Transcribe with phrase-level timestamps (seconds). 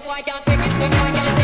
[0.00, 1.37] Thank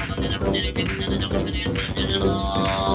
[0.00, 2.89] よろしくお願いします。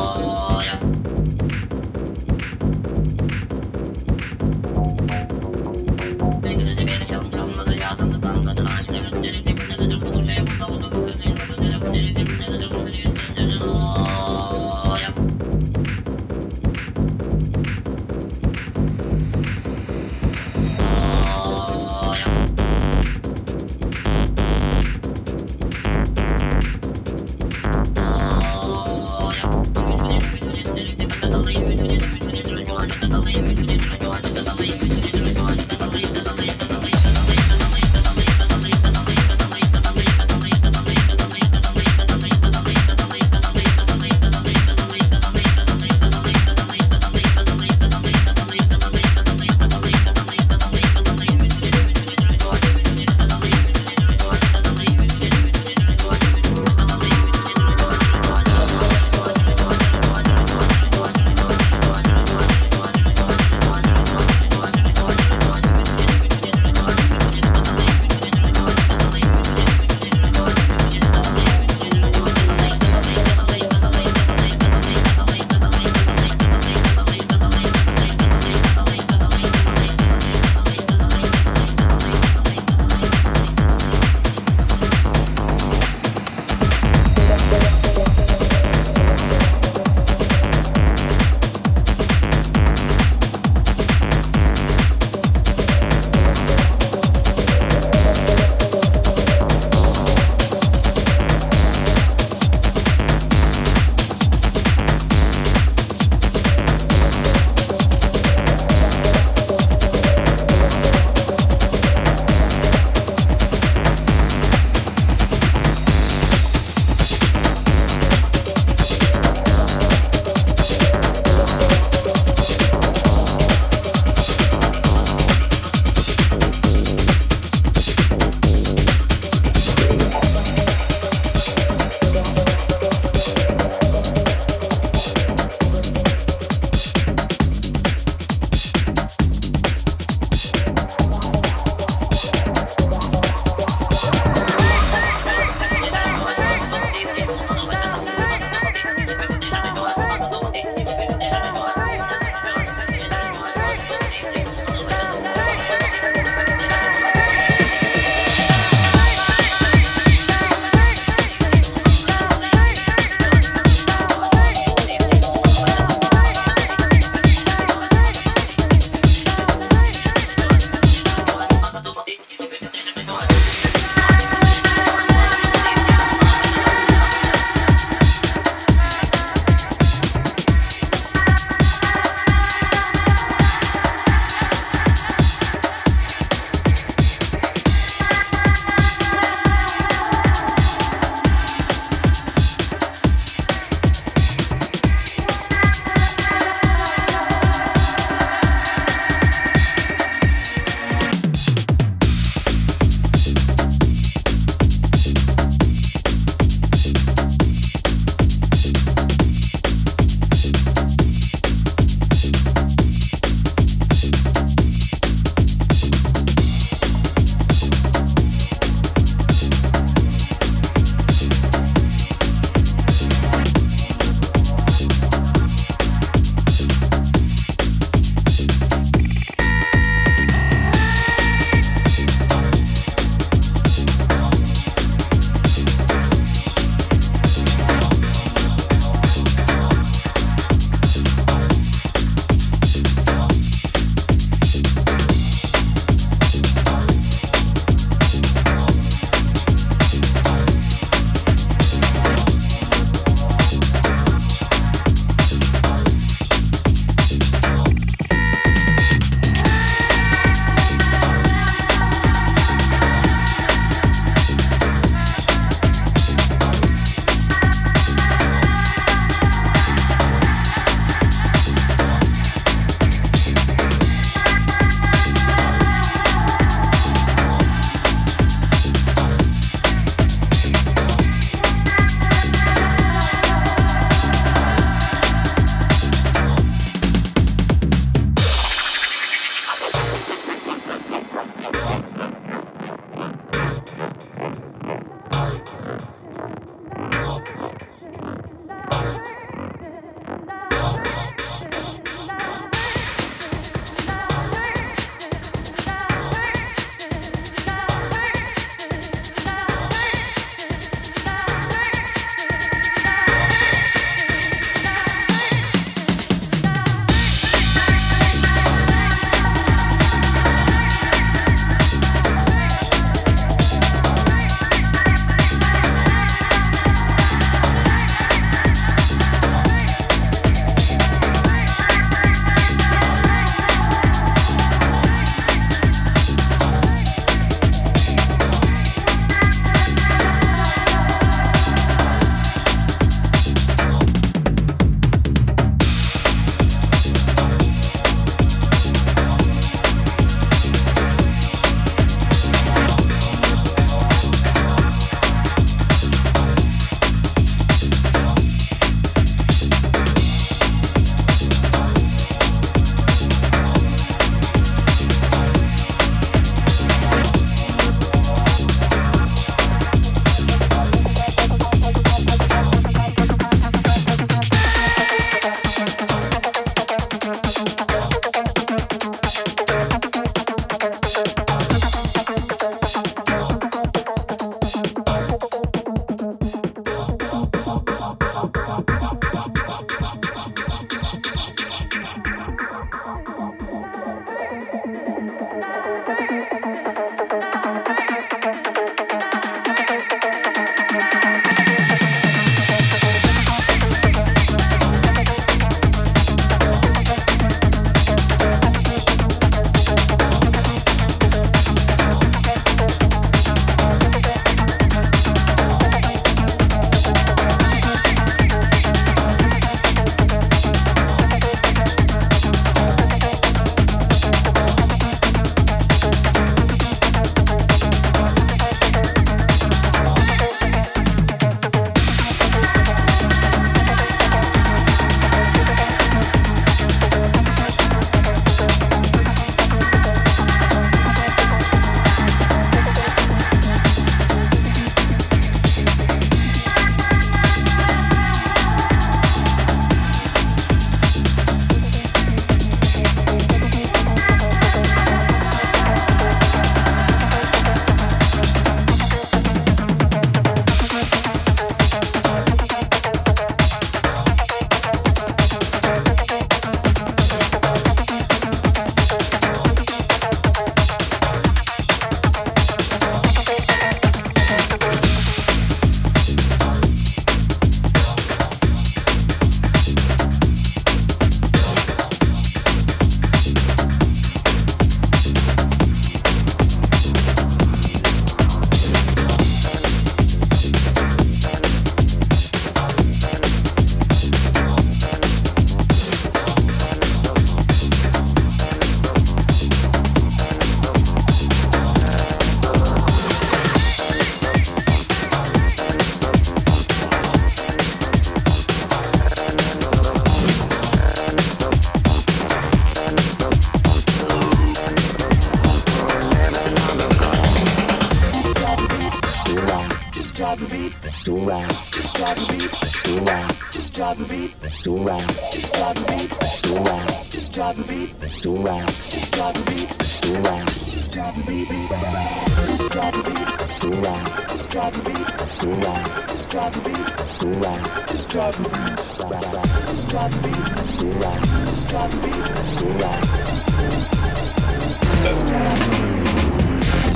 [524.46, 525.02] It's alright.
[525.34, 526.12] Just drop the beat.
[526.22, 527.08] It's alright.
[527.10, 527.90] Just drop the beat.
[528.00, 528.68] It's alright.
[528.68, 529.72] Just drop the beat.
[529.72, 530.46] It's alright.
[530.46, 531.48] Just drop the beat.
[531.66, 533.28] Just drop the beat.
[533.42, 534.06] It's alright.
[534.30, 535.08] Just drop the beat.
[535.26, 536.06] It's alright.
[536.06, 536.78] Just drop the beat.
[536.86, 537.88] It's alright.
[537.88, 538.66] Just drop the beat.
[538.76, 540.46] Just drop the beat.
[540.62, 541.22] It's alright.
[541.26, 542.26] Just drop the beat.
[542.36, 542.92] It's alright.
[542.96, 543.02] Just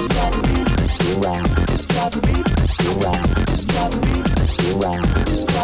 [0.09, 0.69] drop the beat.
[0.79, 1.45] It's alright.
[1.67, 1.89] Just drop the beat.
[1.89, 1.89] It's alright.
[1.89, 2.45] Just drop the beat.
[2.59, 3.23] It's alright.
[3.49, 4.27] Just drop the beat.
[5.29, 5.55] It's